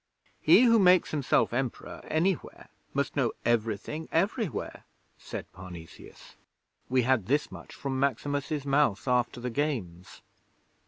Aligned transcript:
'He 0.41 0.63
who 0.63 0.79
makes 0.79 1.11
himself 1.11 1.53
Emperor 1.53 2.01
anywhere 2.05 2.69
must 2.91 3.15
know 3.15 3.33
everything, 3.45 4.09
everywhere,' 4.11 4.83
said 5.19 5.45
Parnesius. 5.53 6.37
'We 6.89 7.03
had 7.03 7.27
this 7.27 7.51
much 7.51 7.75
from 7.75 7.99
Maximus's 7.99 8.65
mouth 8.65 9.07
after 9.07 9.39
the 9.39 9.51
Games.' 9.51 10.23